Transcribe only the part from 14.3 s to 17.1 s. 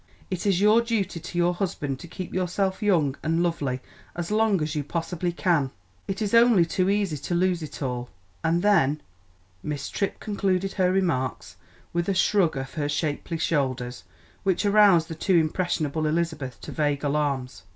which aroused the too impressionable Elizabeth to vague